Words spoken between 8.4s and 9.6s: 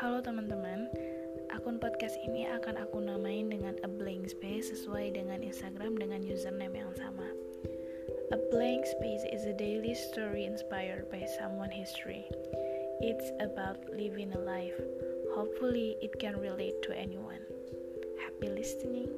Blank Space is a